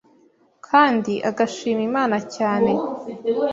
[0.67, 2.71] kandi agashima Imana cyane